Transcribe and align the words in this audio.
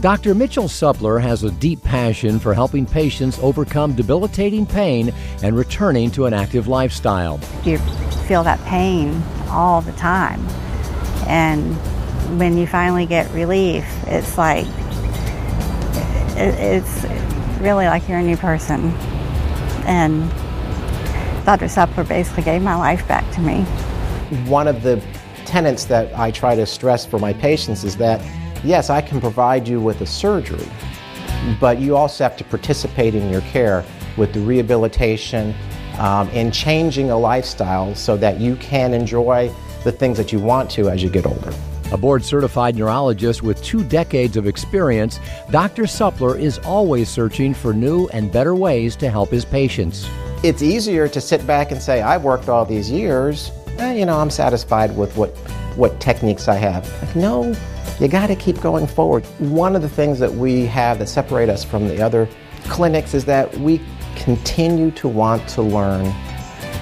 Dr. 0.00 0.32
Mitchell 0.32 0.68
Supler 0.68 1.20
has 1.20 1.42
a 1.42 1.50
deep 1.50 1.82
passion 1.82 2.38
for 2.38 2.54
helping 2.54 2.86
patients 2.86 3.36
overcome 3.40 3.94
debilitating 3.94 4.64
pain 4.64 5.12
and 5.42 5.56
returning 5.56 6.08
to 6.12 6.26
an 6.26 6.32
active 6.32 6.68
lifestyle. 6.68 7.40
You 7.64 7.78
feel 8.28 8.44
that 8.44 8.60
pain 8.64 9.20
all 9.48 9.80
the 9.80 9.90
time. 9.92 10.46
And 11.26 11.74
when 12.38 12.56
you 12.56 12.64
finally 12.68 13.06
get 13.06 13.28
relief, 13.32 13.84
it's 14.06 14.38
like, 14.38 14.66
it's 16.36 17.04
really 17.60 17.86
like 17.86 18.08
you're 18.08 18.18
a 18.18 18.22
new 18.22 18.36
person. 18.36 18.92
And 19.84 20.30
Dr. 21.44 21.66
Supler 21.66 22.06
basically 22.06 22.44
gave 22.44 22.62
my 22.62 22.76
life 22.76 23.06
back 23.08 23.28
to 23.34 23.40
me. 23.40 23.62
One 24.48 24.68
of 24.68 24.84
the 24.84 25.02
tenets 25.44 25.86
that 25.86 26.16
I 26.16 26.30
try 26.30 26.54
to 26.54 26.66
stress 26.66 27.04
for 27.04 27.18
my 27.18 27.32
patients 27.32 27.82
is 27.82 27.96
that 27.96 28.20
yes, 28.64 28.90
I 28.90 29.00
can 29.00 29.20
provide 29.20 29.66
you 29.66 29.80
with 29.80 30.00
a 30.00 30.06
surgery, 30.06 30.68
but 31.60 31.78
you 31.78 31.96
also 31.96 32.24
have 32.24 32.36
to 32.38 32.44
participate 32.44 33.14
in 33.14 33.30
your 33.30 33.42
care 33.42 33.84
with 34.16 34.32
the 34.32 34.40
rehabilitation 34.40 35.54
um, 35.98 36.28
and 36.32 36.52
changing 36.52 37.10
a 37.10 37.18
lifestyle 37.18 37.94
so 37.94 38.16
that 38.16 38.40
you 38.40 38.56
can 38.56 38.94
enjoy 38.94 39.52
the 39.84 39.92
things 39.92 40.16
that 40.18 40.32
you 40.32 40.38
want 40.38 40.70
to 40.72 40.88
as 40.88 41.02
you 41.02 41.10
get 41.10 41.26
older. 41.26 41.52
A 41.90 41.96
board 41.96 42.22
certified 42.22 42.76
neurologist 42.76 43.42
with 43.42 43.62
two 43.62 43.82
decades 43.82 44.36
of 44.36 44.46
experience, 44.46 45.18
Dr. 45.50 45.84
Supler 45.84 46.38
is 46.38 46.58
always 46.58 47.08
searching 47.08 47.54
for 47.54 47.72
new 47.72 48.08
and 48.08 48.30
better 48.30 48.54
ways 48.54 48.94
to 48.96 49.10
help 49.10 49.30
his 49.30 49.44
patients. 49.44 50.06
It's 50.44 50.62
easier 50.62 51.08
to 51.08 51.20
sit 51.20 51.46
back 51.46 51.72
and 51.72 51.80
say, 51.80 52.02
I've 52.02 52.24
worked 52.24 52.48
all 52.48 52.66
these 52.66 52.90
years, 52.90 53.50
eh, 53.78 53.94
you 53.94 54.04
know, 54.04 54.18
I'm 54.18 54.30
satisfied 54.30 54.94
with 54.96 55.16
what, 55.16 55.30
what 55.76 55.98
techniques 55.98 56.46
I 56.46 56.56
have. 56.56 56.86
Like, 57.02 57.16
no, 57.16 57.54
you 58.00 58.08
got 58.08 58.28
to 58.28 58.36
keep 58.36 58.60
going 58.60 58.86
forward. 58.86 59.24
One 59.38 59.74
of 59.74 59.82
the 59.82 59.88
things 59.88 60.18
that 60.20 60.32
we 60.32 60.66
have 60.66 60.98
that 61.00 61.08
separate 61.08 61.48
us 61.48 61.64
from 61.64 61.88
the 61.88 62.00
other 62.00 62.28
clinics 62.64 63.14
is 63.14 63.24
that 63.24 63.52
we 63.58 63.80
continue 64.16 64.90
to 64.92 65.08
want 65.08 65.48
to 65.48 65.62
learn 65.62 66.12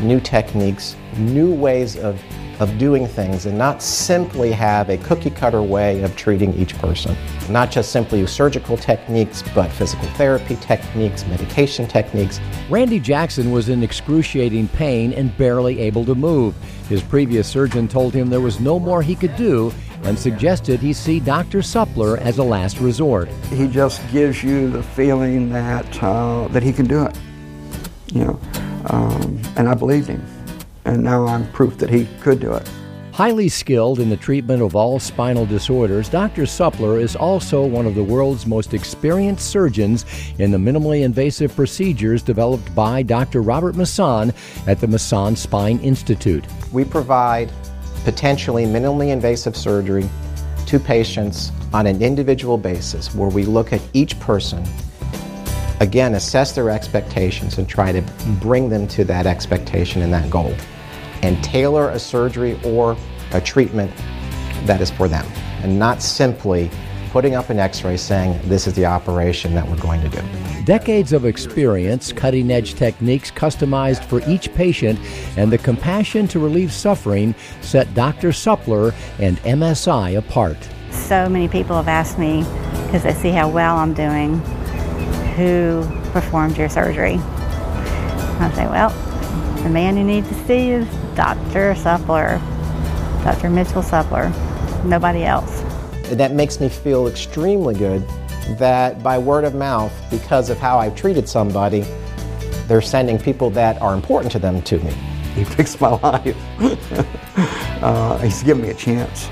new 0.00 0.20
techniques, 0.20 0.96
new 1.16 1.54
ways 1.54 1.96
of 1.96 2.22
of 2.60 2.78
doing 2.78 3.06
things 3.06 3.46
and 3.46 3.56
not 3.56 3.82
simply 3.82 4.50
have 4.52 4.88
a 4.88 4.96
cookie 4.98 5.30
cutter 5.30 5.62
way 5.62 6.02
of 6.02 6.16
treating 6.16 6.54
each 6.54 6.76
person. 6.78 7.16
Not 7.50 7.70
just 7.70 7.92
simply 7.92 8.26
surgical 8.26 8.76
techniques, 8.76 9.42
but 9.54 9.70
physical 9.70 10.08
therapy 10.10 10.56
techniques, 10.56 11.26
medication 11.26 11.86
techniques. 11.86 12.40
Randy 12.70 12.98
Jackson 12.98 13.50
was 13.50 13.68
in 13.68 13.82
excruciating 13.82 14.68
pain 14.68 15.12
and 15.12 15.36
barely 15.36 15.80
able 15.80 16.04
to 16.06 16.14
move. 16.14 16.54
His 16.88 17.02
previous 17.02 17.48
surgeon 17.48 17.88
told 17.88 18.14
him 18.14 18.30
there 18.30 18.40
was 18.40 18.60
no 18.60 18.78
more 18.78 19.02
he 19.02 19.14
could 19.14 19.36
do 19.36 19.72
and 20.04 20.18
suggested 20.18 20.80
he 20.80 20.92
see 20.92 21.20
Dr. 21.20 21.58
Supler 21.58 22.18
as 22.18 22.38
a 22.38 22.42
last 22.44 22.78
resort. 22.78 23.28
He 23.50 23.66
just 23.66 24.00
gives 24.12 24.42
you 24.42 24.70
the 24.70 24.82
feeling 24.82 25.50
that, 25.50 26.02
uh, 26.02 26.48
that 26.48 26.62
he 26.62 26.72
can 26.72 26.86
do 26.86 27.04
it. 27.04 27.18
You 28.12 28.24
know, 28.24 28.40
um, 28.86 29.40
and 29.56 29.68
I 29.68 29.74
believed 29.74 30.08
him 30.08 30.24
and 30.86 31.02
now 31.02 31.26
I'm 31.26 31.50
proof 31.52 31.76
that 31.78 31.90
he 31.90 32.06
could 32.20 32.40
do 32.40 32.54
it. 32.54 32.66
Highly 33.12 33.48
skilled 33.48 33.98
in 33.98 34.10
the 34.10 34.16
treatment 34.16 34.62
of 34.62 34.76
all 34.76 34.98
spinal 34.98 35.46
disorders, 35.46 36.08
Dr. 36.08 36.42
Supler 36.42 37.00
is 37.00 37.16
also 37.16 37.64
one 37.64 37.86
of 37.86 37.94
the 37.94 38.04
world's 38.04 38.46
most 38.46 38.74
experienced 38.74 39.48
surgeons 39.48 40.04
in 40.38 40.50
the 40.50 40.58
minimally 40.58 41.02
invasive 41.02 41.56
procedures 41.56 42.22
developed 42.22 42.74
by 42.74 43.02
Dr. 43.02 43.40
Robert 43.40 43.74
Masson 43.74 44.34
at 44.66 44.80
the 44.80 44.86
Masson 44.86 45.34
Spine 45.34 45.78
Institute. 45.80 46.44
We 46.72 46.84
provide 46.84 47.50
potentially 48.04 48.66
minimally 48.66 49.08
invasive 49.08 49.56
surgery 49.56 50.08
to 50.66 50.78
patients 50.78 51.52
on 51.72 51.86
an 51.86 52.02
individual 52.02 52.58
basis 52.58 53.14
where 53.14 53.30
we 53.30 53.44
look 53.44 53.72
at 53.72 53.80
each 53.94 54.20
person 54.20 54.62
again 55.80 56.14
assess 56.14 56.52
their 56.52 56.70
expectations 56.70 57.58
and 57.58 57.68
try 57.68 57.92
to 57.92 58.02
bring 58.40 58.68
them 58.68 58.86
to 58.88 59.04
that 59.04 59.26
expectation 59.26 60.02
and 60.02 60.12
that 60.12 60.28
goal 60.30 60.54
and 61.22 61.42
tailor 61.42 61.90
a 61.90 61.98
surgery 61.98 62.58
or 62.64 62.96
a 63.32 63.40
treatment 63.40 63.90
that 64.64 64.80
is 64.80 64.90
for 64.90 65.08
them, 65.08 65.26
and 65.62 65.78
not 65.78 66.02
simply 66.02 66.70
putting 67.10 67.34
up 67.34 67.48
an 67.50 67.58
x 67.58 67.82
ray 67.82 67.96
saying 67.96 68.38
this 68.44 68.66
is 68.66 68.74
the 68.74 68.84
operation 68.84 69.54
that 69.54 69.66
we're 69.66 69.76
going 69.78 70.00
to 70.02 70.08
do. 70.08 70.22
Decades 70.64 71.12
of 71.12 71.24
experience, 71.24 72.12
cutting 72.12 72.50
edge 72.50 72.74
techniques 72.74 73.30
customized 73.30 74.04
for 74.04 74.20
each 74.28 74.52
patient, 74.54 74.98
and 75.36 75.50
the 75.50 75.58
compassion 75.58 76.28
to 76.28 76.38
relieve 76.38 76.72
suffering 76.72 77.34
set 77.60 77.92
Dr. 77.94 78.32
Supler 78.32 78.92
and 79.18 79.38
MSI 79.38 80.18
apart. 80.18 80.58
So 80.90 81.28
many 81.28 81.48
people 81.48 81.76
have 81.76 81.88
asked 81.88 82.18
me, 82.18 82.42
because 82.86 83.04
they 83.04 83.14
see 83.14 83.30
how 83.30 83.48
well 83.48 83.76
I'm 83.76 83.94
doing, 83.94 84.40
who 85.36 85.88
performed 86.10 86.56
your 86.58 86.68
surgery? 86.68 87.14
I 88.38 88.52
say, 88.54 88.66
well, 88.66 88.90
the 89.62 89.70
man 89.70 89.96
you 89.96 90.04
need 90.04 90.24
to 90.26 90.34
see 90.46 90.70
is 90.70 90.86
Dr. 91.16 91.74
Supler, 91.74 92.38
Dr. 93.24 93.48
Mitchell 93.48 93.82
Supler, 93.82 94.30
nobody 94.84 95.24
else. 95.24 95.62
That 96.10 96.32
makes 96.32 96.60
me 96.60 96.68
feel 96.68 97.08
extremely 97.08 97.74
good 97.74 98.06
that 98.58 99.02
by 99.02 99.18
word 99.18 99.44
of 99.44 99.54
mouth, 99.54 99.92
because 100.10 100.50
of 100.50 100.58
how 100.58 100.78
I've 100.78 100.94
treated 100.94 101.26
somebody, 101.26 101.84
they're 102.68 102.82
sending 102.82 103.18
people 103.18 103.48
that 103.50 103.80
are 103.80 103.94
important 103.94 104.30
to 104.32 104.38
them 104.38 104.60
to 104.62 104.78
me. 104.78 104.92
He 105.34 105.44
fixed 105.44 105.80
my 105.80 105.98
life. 106.00 106.36
uh, 107.82 108.18
he's 108.18 108.42
given 108.42 108.62
me 108.62 108.68
a 108.68 108.74
chance. 108.74 109.28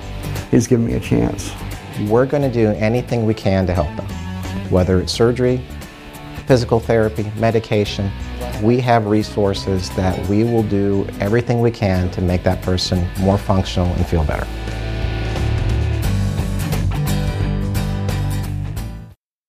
He's 0.51 0.67
given 0.67 0.87
me 0.87 0.95
a 0.95 1.01
chance. 1.01 1.53
We're 2.09 2.27
going 2.27 2.43
to 2.43 2.53
do 2.53 2.71
anything 2.71 3.27
we 3.27 3.35
can 3.35 3.67
to 3.67 3.75
help 3.75 3.95
them, 3.97 4.07
whether 4.71 5.01
it's 5.01 5.13
surgery, 5.13 5.65
physical 6.47 6.81
therapy, 6.81 7.31
medication, 7.37 8.11
we 8.63 8.81
have 8.81 9.07
resources 9.07 9.91
that 9.91 10.19
we 10.29 10.45
will 10.45 10.63
do 10.63 11.07
everything 11.21 11.61
we 11.61 11.71
can 11.71 12.11
to 12.13 12.21
make 12.21 12.43
that 12.45 12.63
person 12.63 13.07
more 13.21 13.39
functional 13.39 13.93
and 13.95 14.07
feel 14.07 14.25
better. 14.25 14.47